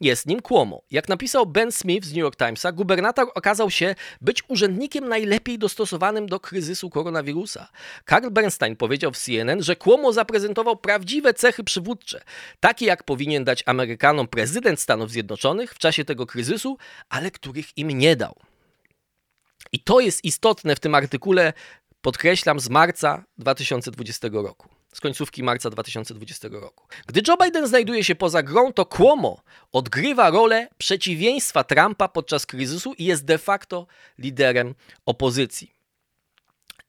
jest 0.00 0.26
nim 0.26 0.42
Cuomo. 0.42 0.82
Jak 0.90 1.08
napisał 1.08 1.46
Ben 1.46 1.72
Smith 1.72 2.06
z 2.06 2.10
New 2.10 2.18
York 2.18 2.36
Timesa, 2.36 2.72
gubernator 2.72 3.28
okazał 3.34 3.70
się 3.70 3.94
być 4.20 4.42
urzędnikiem 4.48 5.08
najlepiej 5.08 5.58
dostosowanym 5.58 6.26
do 6.26 6.40
kryzysu 6.40 6.90
koronawirusa. 6.90 7.68
Karl 8.04 8.30
Bernstein 8.30 8.76
powiedział 8.76 9.12
w 9.12 9.18
CNN, 9.18 9.62
że 9.62 9.76
Cuomo 9.76 10.12
zaprezentował 10.12 10.76
prawdziwe 10.76 11.34
cechy 11.34 11.64
przywódcze, 11.64 12.22
takie 12.60 12.86
jak 12.86 13.02
powinien 13.02 13.44
dać 13.44 13.62
Amerykanom 13.66 14.28
prezydent 14.28 14.80
Stanów 14.80 15.10
Zjednoczonych 15.10 15.74
w 15.74 15.78
czasie 15.78 16.04
tego 16.04 16.26
kryzysu, 16.26 16.78
ale 17.08 17.30
których 17.30 17.78
im 17.78 17.88
nie 17.88 18.16
dał. 18.16 18.34
I 19.72 19.80
to 19.80 20.00
jest 20.00 20.24
istotne 20.24 20.76
w 20.76 20.80
tym 20.80 20.94
artykule, 20.94 21.52
podkreślam, 22.00 22.60
z 22.60 22.68
marca 22.68 23.24
2020 23.38 24.28
roku 24.32 24.75
z 24.96 25.00
końcówki 25.00 25.42
marca 25.42 25.70
2020 25.70 26.48
roku. 26.52 26.86
Gdy 27.06 27.20
Joe 27.28 27.36
Biden 27.44 27.66
znajduje 27.66 28.04
się 28.04 28.14
poza 28.14 28.42
grą, 28.42 28.72
to 28.72 28.84
Cuomo 28.84 29.42
odgrywa 29.72 30.30
rolę 30.30 30.68
przeciwieństwa 30.78 31.64
Trumpa 31.64 32.08
podczas 32.08 32.46
kryzysu 32.46 32.94
i 32.98 33.04
jest 33.04 33.24
de 33.24 33.38
facto 33.38 33.86
liderem 34.18 34.74
opozycji. 35.06 35.72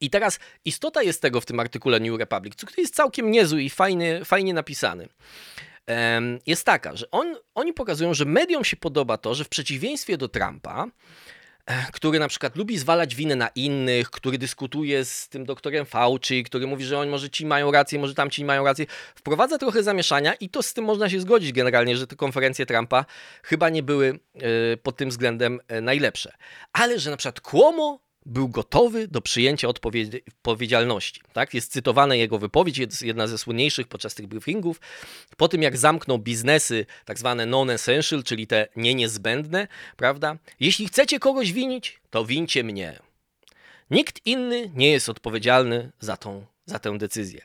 I 0.02 0.10
teraz 0.10 0.40
istota 0.66 1.04
jest 1.04 1.22
tego 1.22 1.42
w 1.42 1.46
tym 1.46 1.60
artykule 1.60 2.00
New 2.00 2.20
Republic, 2.20 2.56
który 2.56 2.82
jest 2.82 2.96
całkiem 2.96 3.32
niezły 3.32 3.64
i 3.64 3.70
fajnie, 3.70 4.26
fajnie 4.26 4.54
napisany 4.54 5.08
jest 6.46 6.64
taka, 6.64 6.96
że 6.96 7.12
on, 7.12 7.36
oni 7.56 7.74
pokazują, 7.74 8.14
że 8.14 8.26
mediom 8.26 8.64
się 8.64 8.78
podoba 8.78 9.18
to, 9.18 9.36
że 9.36 9.44
w 9.44 9.50
przeciwieństwie 9.50 10.18
do 10.18 10.28
Trumpa, 10.28 10.88
który 11.92 12.20
na 12.20 12.28
przykład 12.28 12.56
lubi 12.56 12.78
zwalać 12.78 13.16
winę 13.16 13.36
na 13.36 13.48
innych, 13.48 14.10
który 14.10 14.38
dyskutuje 14.38 15.06
z 15.06 15.30
tym 15.30 15.46
doktorem 15.46 15.86
Fauci, 15.86 16.44
który 16.44 16.68
mówi, 16.68 16.86
że 16.86 17.00
oni 17.00 17.12
może 17.12 17.30
ci 17.30 17.46
mają 17.46 17.72
rację, 17.72 18.00
może 18.00 18.14
tamci 18.14 18.46
mają 18.46 18.66
rację, 18.66 18.86
wprowadza 19.16 19.58
trochę 19.58 19.84
zamieszania 19.84 20.34
i 20.34 20.50
to 20.50 20.64
z 20.64 20.74
tym 20.74 20.86
można 20.86 21.10
się 21.10 21.20
zgodzić 21.20 21.52
generalnie, 21.54 21.98
że 21.98 22.08
te 22.08 22.16
konferencje 22.16 22.66
Trumpa 22.66 23.06
chyba 23.44 23.70
nie 23.70 23.84
były 23.84 24.20
e, 24.36 24.78
pod 24.78 24.98
tym 24.98 25.10
względem 25.10 25.60
e, 25.68 25.82
najlepsze. 25.82 26.34
Ale 26.74 27.00
że 27.00 27.12
na 27.12 27.18
przykład 27.18 27.40
Cuomo 27.40 28.07
był 28.28 28.50
gotowy 28.50 29.08
do 29.08 29.22
przyjęcia 29.22 29.68
odpowiedzialności. 29.68 31.22
Tak? 31.34 31.54
Jest 31.54 31.72
cytowana 31.72 32.16
jego 32.16 32.40
wypowiedź, 32.40 32.78
jest 32.78 33.02
jedna 33.02 33.28
ze 33.28 33.38
słynniejszych 33.38 33.88
podczas 33.88 34.16
tych 34.16 34.28
briefingów. 34.28 34.82
Po 35.38 35.48
tym, 35.48 35.62
jak 35.62 35.78
zamknął 35.78 36.20
biznesy 36.20 36.86
tak 37.06 37.20
zwane 37.20 37.46
non-essential, 37.46 38.24
czyli 38.24 38.48
te 38.48 38.68
nie 38.76 38.96
niezbędne, 38.96 39.68
prawda? 39.98 40.38
Jeśli 40.60 40.88
chcecie 40.88 41.20
kogoś 41.20 41.52
winić, 41.52 42.00
to 42.10 42.26
wincie 42.26 42.64
mnie. 42.64 43.00
Nikt 43.92 44.26
inny 44.26 44.72
nie 44.76 44.92
jest 44.92 45.10
odpowiedzialny 45.10 45.92
za, 46.00 46.18
tą, 46.18 46.46
za 46.66 46.80
tę 46.80 46.98
decyzję. 46.98 47.42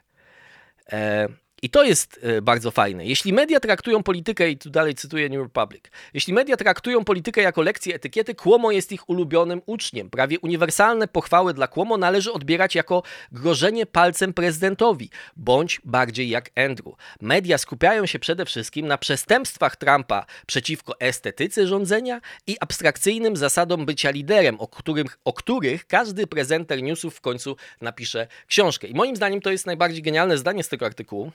E, 0.92 1.28
i 1.62 1.70
to 1.70 1.84
jest 1.84 2.20
e, 2.22 2.42
bardzo 2.42 2.70
fajne. 2.70 3.06
Jeśli 3.06 3.32
media 3.32 3.60
traktują 3.60 4.02
politykę, 4.02 4.50
i 4.50 4.58
tu 4.58 4.70
dalej 4.70 4.94
cytuję 4.94 5.28
New 5.28 5.42
Republic, 5.42 5.84
jeśli 6.14 6.32
media 6.32 6.56
traktują 6.56 7.04
politykę 7.04 7.42
jako 7.42 7.62
lekcję 7.62 7.94
etykiety, 7.94 8.34
Kłomo 8.34 8.70
jest 8.72 8.92
ich 8.92 9.08
ulubionym 9.08 9.62
uczniem. 9.66 10.10
Prawie 10.10 10.40
uniwersalne 10.40 11.08
pochwały 11.08 11.54
dla 11.54 11.68
Kłomo 11.68 11.96
należy 11.96 12.32
odbierać 12.32 12.74
jako 12.74 13.02
grożenie 13.32 13.86
palcem 13.86 14.32
prezydentowi, 14.32 15.10
bądź 15.36 15.80
bardziej 15.84 16.28
jak 16.28 16.50
Andrew. 16.56 16.94
Media 17.20 17.58
skupiają 17.58 18.06
się 18.06 18.18
przede 18.18 18.44
wszystkim 18.44 18.86
na 18.86 18.98
przestępstwach 18.98 19.76
Trumpa 19.76 20.26
przeciwko 20.46 21.00
estetyce 21.00 21.66
rządzenia 21.66 22.20
i 22.46 22.56
abstrakcyjnym 22.60 23.36
zasadom 23.36 23.86
bycia 23.86 24.10
liderem, 24.10 24.60
o, 24.60 24.68
którym, 24.68 25.06
o 25.24 25.32
których 25.32 25.86
każdy 25.86 26.26
prezenter 26.26 26.82
newsów 26.82 27.16
w 27.16 27.20
końcu 27.20 27.56
napisze 27.80 28.26
książkę. 28.46 28.86
I 28.86 28.94
moim 28.94 29.16
zdaniem 29.16 29.40
to 29.40 29.50
jest 29.50 29.66
najbardziej 29.66 30.02
genialne 30.02 30.38
zdanie 30.38 30.62
z 30.62 30.68
tego 30.68 30.86
artykułu 30.86 31.32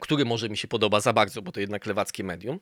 który 0.00 0.24
może 0.24 0.48
mi 0.48 0.56
się 0.56 0.68
podoba 0.68 1.00
za 1.00 1.12
bardzo, 1.12 1.42
bo 1.42 1.52
to 1.52 1.60
jednak 1.60 1.86
lewackie 1.86 2.24
medium, 2.24 2.60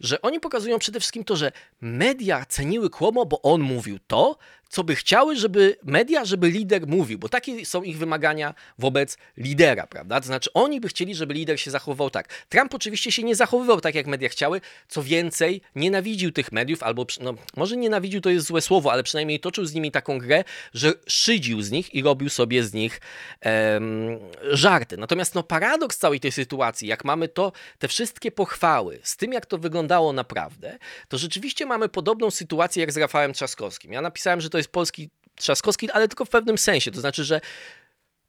że 0.00 0.22
oni 0.22 0.40
pokazują 0.40 0.78
przede 0.78 1.00
wszystkim 1.00 1.24
to, 1.24 1.36
że 1.36 1.52
media 1.80 2.44
ceniły 2.44 2.90
Kłomo, 2.90 3.26
bo 3.26 3.42
on 3.42 3.60
mówił 3.60 3.98
to, 4.06 4.38
co 4.70 4.84
by 4.84 4.96
chciały, 4.96 5.36
żeby 5.36 5.76
media, 5.82 6.24
żeby 6.24 6.50
lider 6.50 6.86
mówił, 6.86 7.18
bo 7.18 7.28
takie 7.28 7.66
są 7.66 7.82
ich 7.82 7.98
wymagania 7.98 8.54
wobec 8.78 9.18
lidera, 9.36 9.86
prawda? 9.86 10.20
To 10.20 10.26
znaczy 10.26 10.52
oni 10.54 10.80
by 10.80 10.88
chcieli, 10.88 11.14
żeby 11.14 11.34
lider 11.34 11.60
się 11.60 11.70
zachowywał 11.70 12.10
tak. 12.10 12.28
Trump 12.48 12.74
oczywiście 12.74 13.12
się 13.12 13.22
nie 13.22 13.34
zachowywał 13.34 13.80
tak, 13.80 13.94
jak 13.94 14.06
media 14.06 14.28
chciały, 14.28 14.60
co 14.88 15.02
więcej, 15.02 15.60
nienawidził 15.74 16.32
tych 16.32 16.52
mediów, 16.52 16.82
albo 16.82 17.06
no, 17.20 17.34
może 17.56 17.76
nienawidził 17.76 18.20
to 18.20 18.30
jest 18.30 18.46
złe 18.46 18.60
słowo, 18.60 18.92
ale 18.92 19.02
przynajmniej 19.02 19.40
toczył 19.40 19.64
z 19.64 19.74
nimi 19.74 19.90
taką 19.90 20.18
grę, 20.18 20.44
że 20.74 20.92
szydził 21.06 21.62
z 21.62 21.70
nich 21.70 21.94
i 21.94 22.02
robił 22.02 22.28
sobie 22.28 22.64
z 22.64 22.72
nich 22.72 23.00
em, 23.40 24.18
żarty. 24.50 24.96
Natomiast 24.96 25.34
no, 25.34 25.42
paradoks 25.42 25.98
całej 25.98 26.20
tej 26.20 26.32
sytuacji, 26.32 26.88
jak 26.88 27.04
mamy 27.04 27.28
to, 27.28 27.52
te 27.78 27.88
wszystkie 27.88 28.32
pochwały, 28.32 29.00
z 29.02 29.16
tym 29.16 29.32
jak 29.32 29.46
to 29.46 29.58
wyglądało 29.58 30.12
naprawdę, 30.12 30.78
to 31.08 31.18
rzeczywiście 31.18 31.66
mamy 31.66 31.88
podobną 31.88 32.30
sytuację 32.30 32.80
jak 32.80 32.92
z 32.92 32.96
Rafałem 32.96 33.32
Trzaskowskim. 33.32 33.92
Ja 33.92 34.02
napisałem, 34.02 34.40
że 34.40 34.50
to 34.50 34.59
jest 34.60 34.72
polski 34.72 35.10
Trzaskowski, 35.34 35.90
ale 35.90 36.08
tylko 36.08 36.24
w 36.24 36.28
pewnym 36.28 36.58
sensie. 36.58 36.90
To 36.90 37.00
znaczy, 37.00 37.24
że 37.24 37.40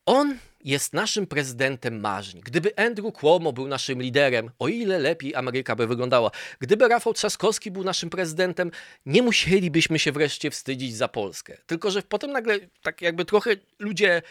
on 0.05 0.37
jest 0.63 0.93
naszym 0.93 1.27
prezydentem 1.27 1.99
marzeń. 1.99 2.41
Gdyby 2.41 2.75
Andrew 2.75 3.13
Cuomo 3.13 3.53
był 3.53 3.67
naszym 3.67 4.01
liderem, 4.01 4.51
o 4.59 4.67
ile 4.67 4.99
lepiej 4.99 5.35
Ameryka 5.35 5.75
by 5.75 5.87
wyglądała. 5.87 6.31
Gdyby 6.59 6.87
Rafał 6.87 7.13
Trzaskowski 7.13 7.71
był 7.71 7.83
naszym 7.83 8.09
prezydentem, 8.09 8.71
nie 9.05 9.23
musielibyśmy 9.23 9.99
się 9.99 10.11
wreszcie 10.11 10.51
wstydzić 10.51 10.95
za 10.95 11.07
Polskę. 11.07 11.57
Tylko, 11.65 11.91
że 11.91 12.01
potem 12.01 12.31
nagle 12.31 12.59
tak 12.81 13.01
jakby 13.01 13.25
trochę 13.25 13.55
ludzie 13.79 14.21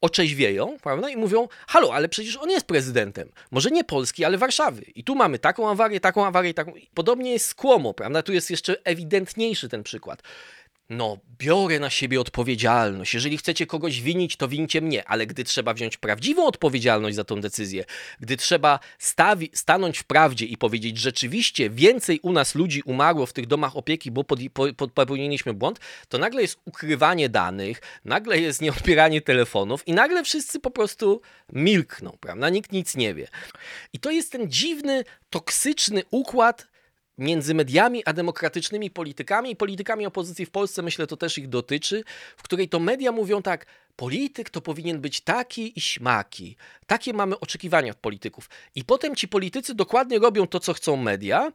otrzeźwieją, 0.00 0.76
prawda? 0.82 1.10
I 1.10 1.16
mówią, 1.16 1.48
halo, 1.68 1.94
ale 1.94 2.08
przecież 2.08 2.36
on 2.36 2.50
jest 2.50 2.66
prezydentem. 2.66 3.30
Może 3.50 3.70
nie 3.70 3.84
Polski, 3.84 4.24
ale 4.24 4.38
Warszawy. 4.38 4.82
I 4.82 5.04
tu 5.04 5.14
mamy 5.14 5.38
taką 5.38 5.70
awarię, 5.70 6.00
taką 6.00 6.26
awarię, 6.26 6.54
taką... 6.54 6.72
Podobnie 6.94 7.32
jest 7.32 7.46
z 7.46 7.54
Cuomo, 7.54 7.94
prawda? 7.94 8.22
Tu 8.22 8.32
jest 8.32 8.50
jeszcze 8.50 8.76
ewidentniejszy 8.84 9.68
ten 9.68 9.82
przykład 9.82 10.22
no, 10.90 11.18
biorę 11.38 11.80
na 11.80 11.90
siebie 11.90 12.20
odpowiedzialność. 12.20 13.14
Jeżeli 13.14 13.38
chcecie 13.38 13.66
kogoś 13.66 14.00
winić, 14.00 14.36
to 14.36 14.48
wincie 14.48 14.80
mnie, 14.80 15.08
ale 15.08 15.26
gdy 15.26 15.44
trzeba 15.44 15.74
wziąć 15.74 15.96
prawdziwą 15.96 16.46
odpowiedzialność 16.46 17.16
za 17.16 17.24
tą 17.24 17.40
decyzję, 17.40 17.84
gdy 18.20 18.36
trzeba 18.36 18.78
stawi, 18.98 19.50
stanąć 19.54 19.98
w 19.98 20.04
prawdzie 20.04 20.46
i 20.46 20.56
powiedzieć, 20.56 20.98
rzeczywiście 20.98 21.70
więcej 21.70 22.20
u 22.22 22.32
nas 22.32 22.54
ludzi 22.54 22.82
umarło 22.82 23.26
w 23.26 23.32
tych 23.32 23.46
domach 23.46 23.76
opieki, 23.76 24.10
bo 24.10 24.24
pod, 24.24 24.40
pod, 24.76 24.92
popełniliśmy 24.92 25.54
błąd, 25.54 25.80
to 26.08 26.18
nagle 26.18 26.42
jest 26.42 26.60
ukrywanie 26.64 27.28
danych, 27.28 27.82
nagle 28.04 28.40
jest 28.40 28.62
nieodbieranie 28.62 29.20
telefonów 29.20 29.88
i 29.88 29.92
nagle 29.92 30.24
wszyscy 30.24 30.60
po 30.60 30.70
prostu 30.70 31.20
milkną, 31.52 32.18
prawda? 32.20 32.50
Nikt 32.50 32.72
nic 32.72 32.96
nie 32.96 33.14
wie. 33.14 33.28
I 33.92 33.98
to 33.98 34.10
jest 34.10 34.32
ten 34.32 34.50
dziwny, 34.50 35.04
toksyczny 35.30 36.02
układ, 36.10 36.66
między 37.18 37.54
mediami 37.54 38.02
a 38.04 38.12
demokratycznymi 38.12 38.90
politykami 38.90 39.50
i 39.50 39.56
politykami 39.56 40.06
opozycji 40.06 40.46
w 40.46 40.50
Polsce, 40.50 40.82
myślę, 40.82 41.06
to 41.06 41.16
też 41.16 41.38
ich 41.38 41.48
dotyczy, 41.48 42.04
w 42.36 42.42
której 42.42 42.68
to 42.68 42.80
media 42.80 43.12
mówią 43.12 43.42
tak, 43.42 43.66
polityk 43.96 44.50
to 44.50 44.60
powinien 44.60 45.00
być 45.00 45.20
taki 45.20 45.78
i 45.78 45.80
śmaki. 45.80 46.56
Takie 46.86 47.12
mamy 47.12 47.40
oczekiwania 47.40 47.90
od 47.90 47.96
polityków. 47.96 48.50
I 48.74 48.84
potem 48.84 49.16
ci 49.16 49.28
politycy 49.28 49.74
dokładnie 49.74 50.18
robią 50.18 50.46
to, 50.46 50.60
co 50.60 50.72
chcą 50.72 50.96
media, 50.96 51.52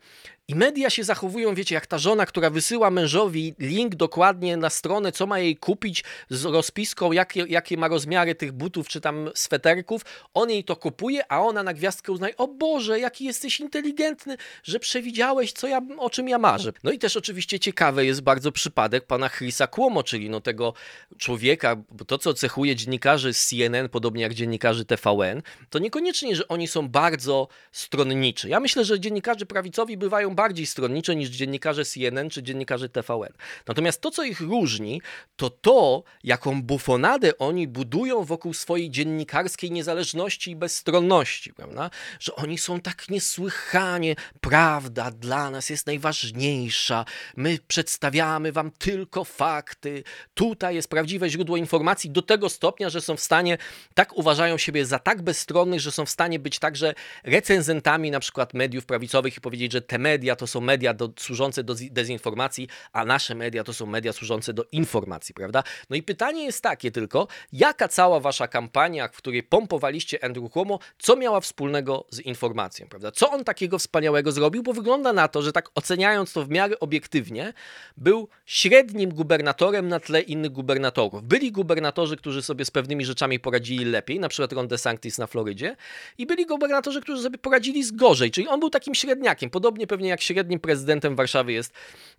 i 0.51 0.55
media 0.55 0.89
się 0.89 1.03
zachowują, 1.03 1.55
wiecie, 1.55 1.75
jak 1.75 1.88
ta 1.88 1.98
żona, 1.98 2.25
która 2.25 2.50
wysyła 2.50 2.91
mężowi 2.91 3.55
link 3.60 3.96
dokładnie 3.96 4.58
na 4.58 4.70
stronę, 4.70 5.12
co 5.12 5.27
ma 5.27 5.39
jej 5.39 5.58
kupić 5.58 6.03
z 6.29 6.46
rozpiską, 6.46 7.12
jakie, 7.12 7.46
jakie 7.50 7.77
ma 7.77 7.88
rozmiary 7.88 8.36
tych 8.36 8.51
butów 8.51 8.88
czy 8.88 9.01
tam 9.01 9.29
sweterków. 9.36 10.01
On 10.34 10.50
jej 10.50 10.63
to 10.63 10.75
kupuje, 10.75 11.31
a 11.31 11.41
ona 11.41 11.63
na 11.63 11.74
gwiazdkę 11.74 12.12
uznaje: 12.12 12.38
O 12.38 12.48
Boże, 12.48 13.00
jaki 13.00 13.25
jesteś 13.25 13.60
inteligentny, 13.60 14.38
że 14.63 14.79
przewidziałeś, 14.79 15.53
co 15.53 15.67
ja, 15.67 15.81
o 15.98 16.10
czym 16.10 16.29
ja 16.29 16.38
marzę. 16.38 16.74
No 16.84 16.91
i 16.91 17.00
też 17.00 17.17
oczywiście 17.17 17.60
ciekawe 17.60 18.05
jest 18.05 18.22
bardzo 18.22 18.51
przypadek 18.51 19.05
pana 19.05 19.29
Chrisa 19.29 19.67
Cuomo, 19.67 20.03
czyli 20.03 20.29
no 20.29 20.41
tego 20.41 20.74
człowieka, 21.17 21.75
bo 21.91 22.05
to, 22.05 22.17
co 22.17 22.34
cechuje 22.34 22.75
dziennikarzy 22.75 23.34
z 23.34 23.46
CNN, 23.46 23.89
podobnie 23.89 24.24
jak 24.24 24.34
dziennikarzy 24.34 24.86
TVN, 24.86 25.41
to 25.70 25.79
niekoniecznie, 25.79 26.36
że 26.36 26.48
oni 26.48 26.67
są 26.67 26.89
bardzo 26.89 27.48
stronniczy. 27.72 28.50
Ja 28.50 28.60
myślę, 28.60 28.86
że 28.86 29.00
dziennikarze 29.00 29.46
prawicowi 29.46 29.98
bywają 29.98 30.36
bardziej 30.41 30.65
stronnicze 30.65 31.15
niż 31.15 31.29
dziennikarze 31.29 31.86
CNN 31.86 32.29
czy 32.29 32.43
dziennikarze 32.43 32.89
TVN. 32.89 33.33
Natomiast 33.67 34.01
to, 34.01 34.12
co 34.12 34.24
ich 34.24 34.39
różni, 34.39 35.01
to 35.36 35.50
to, 35.50 36.03
jaką 36.24 36.62
bufonadę 36.62 37.38
oni 37.38 37.67
budują 37.67 38.24
wokół 38.24 38.53
swojej 38.53 38.89
dziennikarskiej 38.89 39.71
niezależności 39.71 40.51
i 40.51 40.55
bezstronności, 40.55 41.53
prawda? 41.53 41.89
Że 42.19 42.36
oni 42.36 42.57
są 42.57 42.79
tak 42.79 43.10
niesłychanie, 43.10 44.15
prawda 44.41 45.12
dla 45.12 45.51
nas 45.51 45.69
jest 45.69 45.88
najważniejsza, 45.88 47.05
my 47.38 47.60
przedstawiamy 47.67 48.51
wam 48.51 48.71
tylko 48.71 49.24
fakty, 49.24 50.03
tutaj 50.33 50.75
jest 50.75 50.89
prawdziwe 50.89 51.29
źródło 51.29 51.57
informacji 51.57 52.10
do 52.10 52.21
tego 52.21 52.50
stopnia, 52.50 52.89
że 52.89 53.01
są 53.01 53.15
w 53.15 53.21
stanie, 53.21 53.57
tak 53.93 54.17
uważają 54.17 54.57
siebie 54.57 54.86
za 54.86 55.00
tak 55.00 55.21
bezstronnych, 55.21 55.79
że 55.79 55.91
są 55.91 56.05
w 56.05 56.10
stanie 56.10 56.39
być 56.39 56.60
także 56.60 56.93
recenzentami 57.24 58.12
na 58.12 58.19
przykład 58.19 58.53
mediów 58.53 58.86
prawicowych 58.86 59.38
i 59.38 59.41
powiedzieć, 59.41 59.71
że 59.71 59.81
te 59.81 60.00
media 60.00 60.31
to 60.36 60.48
są 60.48 60.62
media 60.62 60.94
do, 60.94 61.10
służące 61.20 61.64
do 61.64 61.76
dezinformacji, 61.92 62.68
a 62.92 63.06
nasze 63.06 63.36
media 63.36 63.64
to 63.64 63.74
są 63.74 63.86
media 63.86 64.14
służące 64.14 64.54
do 64.54 64.66
informacji, 64.72 65.36
prawda? 65.36 65.64
No 65.90 65.96
i 65.96 66.04
pytanie 66.04 66.44
jest 66.44 66.64
takie 66.64 66.92
tylko, 66.92 67.28
jaka 67.54 67.88
cała 67.88 68.20
wasza 68.20 68.48
kampania, 68.48 69.08
w 69.08 69.12
której 69.12 69.44
pompowaliście 69.44 70.24
Andrew 70.24 70.52
Cuomo, 70.52 70.80
co 71.00 71.16
miała 71.16 71.40
wspólnego 71.40 72.06
z 72.10 72.20
informacją, 72.20 72.88
prawda? 72.88 73.12
Co 73.12 73.32
on 73.32 73.44
takiego 73.44 73.80
wspaniałego 73.80 74.32
zrobił? 74.32 74.64
Bo 74.64 74.74
wygląda 74.74 75.14
na 75.14 75.28
to, 75.28 75.42
że 75.42 75.52
tak 75.52 75.70
oceniając 75.76 76.34
to 76.34 76.46
w 76.46 76.50
miarę 76.50 76.80
obiektywnie, 76.80 77.54
był 77.98 78.28
średnim 78.46 79.14
gubernatorem 79.14 79.88
na 79.88 80.00
tle 80.00 80.22
innych 80.22 80.52
gubernatorów. 80.52 81.24
Byli 81.24 81.52
gubernatorzy, 81.52 82.18
którzy 82.18 82.42
sobie 82.42 82.66
z 82.66 82.72
pewnymi 82.72 83.06
rzeczami 83.06 83.40
poradzili 83.40 83.86
lepiej, 83.86 84.20
na 84.20 84.30
przykład 84.30 84.54
Ron 84.54 84.68
DeSantis 84.68 85.18
na 85.18 85.28
Florydzie, 85.28 85.76
i 86.18 86.26
byli 86.26 86.46
gubernatorzy, 86.46 87.02
którzy 87.02 87.24
sobie 87.24 87.38
poradzili 87.38 87.84
z 87.84 87.92
gorzej, 87.92 88.32
czyli 88.32 88.48
on 88.48 88.60
był 88.60 88.70
takim 88.70 88.96
średniakiem, 88.96 89.50
podobnie 89.50 89.88
pewnie 89.88 90.10
jak 90.12 90.22
średnim 90.22 90.60
prezydentem 90.60 91.15
Warszawy 91.15 91.53
jest 91.53 91.74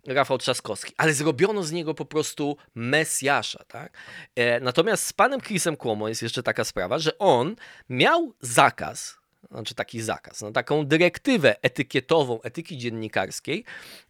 Rafał 0.07 0.37
Trzaskowski, 0.37 0.93
ale 0.97 1.13
zrobiono 1.13 1.63
z 1.63 1.71
niego 1.71 1.93
po 1.93 2.05
prostu 2.05 2.57
mesjasza, 2.75 3.63
tak? 3.67 3.97
E, 4.35 4.59
natomiast 4.59 5.05
z 5.05 5.13
panem 5.13 5.41
Chrisem 5.41 5.77
Cuomo 5.77 6.07
jest 6.07 6.21
jeszcze 6.21 6.43
taka 6.43 6.63
sprawa, 6.63 6.99
że 6.99 7.17
on 7.17 7.55
miał 7.89 8.33
zakaz, 8.41 9.17
znaczy 9.51 9.75
taki 9.75 10.01
zakaz, 10.01 10.41
no 10.41 10.51
taką 10.51 10.85
dyrektywę 10.85 11.55
etykietową, 11.61 12.41
etyki 12.41 12.77
dziennikarskiej, 12.77 13.65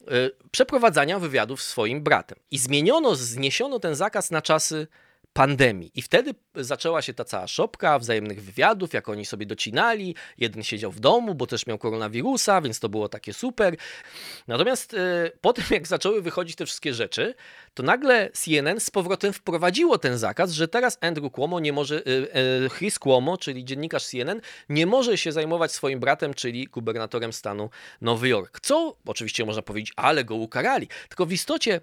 yy, 0.07 0.31
przeprowadzania 0.51 1.19
wywiadów 1.19 1.61
swoim 1.61 2.03
bratem. 2.03 2.37
I 2.51 2.57
zmieniono, 2.57 3.15
zniesiono 3.15 3.79
ten 3.79 3.95
zakaz 3.95 4.31
na 4.31 4.41
czasy 4.41 4.87
pandemii. 5.33 5.91
I 5.95 6.01
wtedy 6.01 6.35
zaczęła 6.55 7.01
się 7.01 7.13
ta 7.13 7.25
cała 7.25 7.47
szopka 7.47 7.99
wzajemnych 7.99 8.43
wywiadów, 8.43 8.93
jak 8.93 9.09
oni 9.09 9.25
sobie 9.25 9.45
docinali. 9.45 10.15
Jeden 10.37 10.63
siedział 10.63 10.91
w 10.91 10.99
domu, 10.99 11.35
bo 11.35 11.47
też 11.47 11.67
miał 11.67 11.77
koronawirusa, 11.77 12.61
więc 12.61 12.79
to 12.79 12.89
było 12.89 13.09
takie 13.09 13.33
super. 13.33 13.75
Natomiast 14.47 14.93
e, 14.93 15.31
po 15.41 15.53
tym, 15.53 15.65
jak 15.69 15.87
zaczęły 15.87 16.21
wychodzić 16.21 16.55
te 16.55 16.65
wszystkie 16.65 16.93
rzeczy, 16.93 17.33
to 17.73 17.83
nagle 17.83 18.29
CNN 18.31 18.79
z 18.79 18.91
powrotem 18.91 19.33
wprowadziło 19.33 19.97
ten 19.97 20.17
zakaz, 20.17 20.51
że 20.51 20.67
teraz 20.67 20.97
Andrew 21.01 21.31
Cuomo 21.31 21.59
nie 21.59 21.73
może, 21.73 21.95
e, 21.95 22.35
e, 22.65 22.69
Chris 22.69 22.99
Cuomo, 22.99 23.37
czyli 23.37 23.65
dziennikarz 23.65 24.05
CNN, 24.05 24.41
nie 24.69 24.85
może 24.85 25.17
się 25.17 25.31
zajmować 25.31 25.71
swoim 25.71 25.99
bratem, 25.99 26.33
czyli 26.33 26.67
gubernatorem 26.67 27.33
stanu 27.33 27.69
Nowy 28.01 28.29
Jork. 28.29 28.59
Co 28.59 28.97
oczywiście 29.05 29.45
można 29.45 29.61
powiedzieć, 29.61 29.93
ale 29.95 30.25
go 30.25 30.35
ukarali. 30.35 30.87
Tylko 31.09 31.25
w 31.25 31.31
istocie 31.31 31.81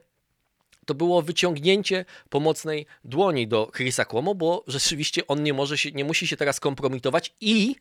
to 0.91 0.95
było 0.95 1.23
wyciągnięcie 1.23 2.05
pomocnej 2.29 2.87
dłoni 3.05 3.49
do 3.49 3.71
Chrisa 3.77 4.05
Cuomo, 4.05 4.35
bo 4.35 4.65
rzeczywiście 4.67 5.27
on 5.27 5.43
nie 5.43 5.55
może 5.55 5.79
się, 5.79 5.93
nie 5.93 6.05
musi 6.05 6.27
się 6.27 6.37
teraz 6.37 6.61
kompromitować 6.61 7.35
i 7.41 7.77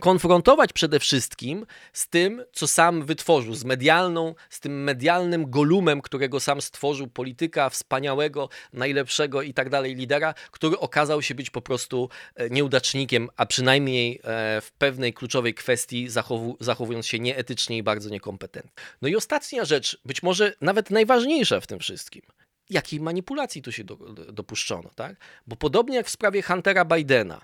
konfrontować 0.00 0.72
przede 0.72 1.00
wszystkim 1.00 1.66
z 1.92 2.08
tym, 2.08 2.44
co 2.52 2.66
sam 2.66 3.06
wytworzył, 3.06 3.54
z 3.54 3.64
medialną, 3.64 4.34
z 4.50 4.60
tym 4.60 4.84
medialnym 4.84 5.50
golumem, 5.50 6.00
którego 6.00 6.40
sam 6.40 6.60
stworzył, 6.60 7.06
polityka 7.06 7.70
wspaniałego, 7.70 8.48
najlepszego 8.72 9.42
i 9.42 9.54
tak 9.54 9.70
dalej 9.70 9.94
lidera, 9.94 10.34
który 10.50 10.78
okazał 10.78 11.22
się 11.22 11.34
być 11.34 11.50
po 11.50 11.60
prostu 11.60 12.08
e, 12.34 12.50
nieudacznikiem, 12.50 13.28
a 13.36 13.46
przynajmniej 13.46 14.20
e, 14.24 14.60
w 14.60 14.72
pewnej 14.72 15.14
kluczowej 15.14 15.54
kwestii 15.54 16.08
zachowu, 16.08 16.56
zachowując 16.60 17.06
się 17.06 17.18
nieetycznie 17.18 17.76
i 17.76 17.82
bardzo 17.82 18.08
niekompetentnie. 18.08 18.72
No 19.02 19.08
i 19.08 19.16
ostatnia 19.16 19.64
rzecz, 19.64 20.00
być 20.04 20.22
może 20.22 20.52
nawet 20.60 20.90
najważniejsza 20.90 21.60
w 21.60 21.66
tym 21.66 21.78
wszystkim 21.78 22.22
jakiej 22.70 23.00
manipulacji 23.00 23.62
tu 23.62 23.72
się 23.72 23.84
do, 23.84 23.96
dopuszczono, 24.32 24.90
tak? 24.94 25.16
Bo 25.46 25.56
podobnie 25.56 25.96
jak 25.96 26.06
w 26.06 26.10
sprawie 26.10 26.42
Huntera 26.42 26.84
Bidena, 26.84 27.40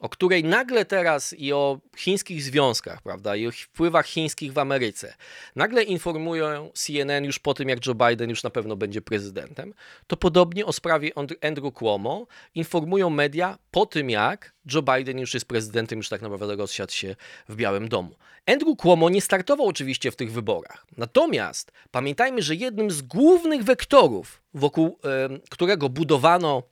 o 0.00 0.08
której 0.08 0.44
nagle 0.44 0.84
teraz 0.84 1.32
i 1.32 1.52
o 1.52 1.80
chińskich 1.96 2.42
związkach, 2.42 3.02
prawda, 3.02 3.36
i 3.36 3.46
o 3.46 3.50
wpływach 3.50 4.06
chińskich 4.06 4.52
w 4.52 4.58
Ameryce, 4.58 5.14
nagle 5.56 5.82
informują 5.82 6.70
CNN 6.74 7.24
już 7.24 7.38
po 7.38 7.54
tym, 7.54 7.68
jak 7.68 7.86
Joe 7.86 7.94
Biden 7.94 8.30
już 8.30 8.42
na 8.42 8.50
pewno 8.50 8.76
będzie 8.76 9.02
prezydentem, 9.02 9.74
to 10.06 10.16
podobnie 10.16 10.66
o 10.66 10.72
sprawie 10.72 11.10
Andrew 11.42 11.74
Cuomo 11.74 12.26
informują 12.54 13.10
media 13.10 13.58
po 13.70 13.86
tym, 13.86 14.10
jak 14.10 14.54
Joe 14.72 14.82
Biden 14.82 15.18
już 15.18 15.34
jest 15.34 15.46
prezydentem, 15.46 15.98
już 15.98 16.08
tak 16.08 16.22
naprawdę 16.22 16.56
rozsiadł 16.56 16.92
się 16.92 17.16
w 17.48 17.56
Białym 17.56 17.88
Domu. 17.88 18.16
Andrew 18.46 18.76
Cuomo 18.76 19.08
nie 19.08 19.20
startował 19.20 19.66
oczywiście 19.66 20.10
w 20.10 20.16
tych 20.16 20.32
wyborach. 20.32 20.86
Natomiast 20.96 21.72
pamiętajmy, 21.90 22.42
że 22.42 22.54
jednym 22.54 22.90
z 22.90 23.02
głównych 23.02 23.64
wektorów, 23.64 24.42
wokół 24.54 24.98
y, 25.34 25.40
którego 25.50 25.88
budowano 25.88 26.62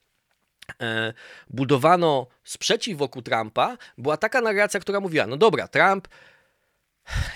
budowano 1.50 2.26
sprzeciw 2.44 2.98
wokół 2.98 3.22
Trumpa, 3.22 3.76
była 3.98 4.16
taka 4.16 4.40
narracja, 4.40 4.80
która 4.80 5.00
mówiła: 5.00 5.26
No 5.26 5.36
dobra, 5.36 5.68
Trump 5.68 6.08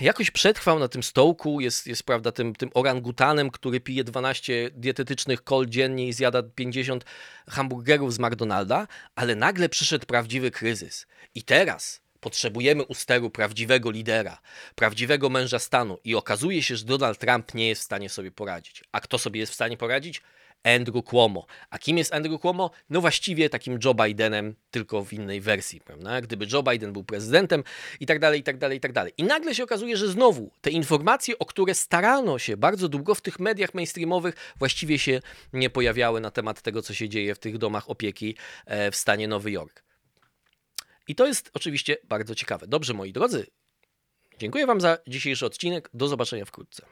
jakoś 0.01 0.31
przetrwał 0.31 0.79
na 0.79 0.88
tym 0.88 1.03
stołku, 1.03 1.61
jest, 1.61 1.87
jest 1.87 2.03
prawda, 2.03 2.33
tym, 2.33 2.55
tym 2.55 2.71
orangutanem, 2.75 3.51
który 3.51 3.81
pije 3.81 4.05
12 4.05 4.71
dietetycznych 4.75 5.45
kol 5.45 5.67
dziennie 5.67 6.09
i 6.09 6.12
zjada 6.12 6.43
50 6.43 7.05
hamburgerów 7.49 8.14
z 8.14 8.19
McDonalda, 8.19 8.87
ale 9.14 9.35
nagle 9.35 9.69
przyszedł 9.69 10.07
prawdziwy 10.07 10.51
kryzys. 10.51 11.07
I 11.35 11.43
teraz 11.43 12.01
potrzebujemy 12.21 12.85
u 12.85 12.95
steru 12.95 13.31
prawdziwego 13.31 13.91
lidera, 13.91 14.38
prawdziwego 14.75 15.29
męża 15.31 15.59
stanu. 15.59 15.99
I 16.05 16.14
okazuje 16.14 16.62
się, 16.62 16.77
że 16.77 16.85
Donald 16.85 17.19
Trump 17.19 17.55
nie 17.55 17.69
jest 17.69 17.83
w 17.83 17.85
stanie 17.85 18.09
sobie 18.09 18.31
poradzić. 18.31 18.85
A 18.93 19.01
kto 19.01 19.19
sobie 19.19 19.41
jest 19.41 19.53
w 19.53 19.55
stanie 19.55 19.77
poradzić? 19.77 20.23
Andrew 20.64 21.05
Cuomo. 21.05 21.47
A 21.71 21.79
kim 21.79 21.99
jest 21.99 22.14
Andrew 22.14 22.40
Cuomo? 22.40 22.71
No 22.90 23.01
właściwie 23.01 23.51
takim 23.51 23.79
Joe 23.85 23.94
Bidenem, 23.94 24.55
tylko 24.71 25.05
w 25.05 25.12
innej 25.12 25.40
wersji, 25.40 25.81
prawda? 25.81 26.21
Gdyby 26.21 26.47
Joe 26.53 26.62
Biden 26.62 26.92
był 26.92 27.05
prezydentem 27.05 27.64
i 28.01 28.07
tak 28.07 28.18
dalej, 28.18 28.40
i 28.40 28.42
tak 28.42 28.59
dalej, 28.59 28.79
i 28.79 28.81
tak 28.81 28.92
dalej. 28.92 29.12
I 29.16 29.23
nagle 29.23 29.55
się 29.55 29.64
okazuje, 29.64 29.97
że 29.97 30.09
znowu 30.09 30.51
te 30.61 30.71
informacje, 30.71 31.38
o 31.38 31.47
które 31.47 31.75
starano 31.75 32.38
się 32.38 32.57
bardzo 32.57 32.88
długo 32.88 33.14
w 33.14 33.21
tych 33.21 33.38
mediach 33.38 33.75
mainstreamowych, 33.75 34.55
właściwie 34.57 34.99
się 34.99 35.21
nie 35.53 35.71
pojawiały 35.71 36.21
na 36.21 36.31
temat 36.31 36.62
tego, 36.62 36.83
co 36.83 36.94
się 36.94 37.09
dzieje 37.09 37.35
w 37.35 37.38
tych 37.38 37.59
domach 37.59 37.90
opieki 37.90 38.37
e, 38.66 38.90
w 38.90 38.97
stanie 38.97 39.29
Nowy 39.29 39.51
Jork. 39.51 39.83
I 41.09 41.14
to 41.14 41.27
jest 41.27 41.51
oczywiście 41.55 41.97
bardzo 42.05 42.35
ciekawe. 42.35 42.66
Dobrze, 42.66 42.94
moi 42.94 43.12
drodzy, 43.12 43.47
dziękuję 44.38 44.66
Wam 44.66 44.81
za 44.81 44.99
dzisiejszy 45.07 45.47
odcinek. 45.47 45.90
Do 45.94 46.09
zobaczenia 46.09 46.44
wkrótce. 46.44 46.87